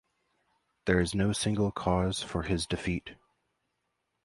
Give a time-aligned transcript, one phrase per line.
[0.85, 3.11] There is no single cause for his defeat.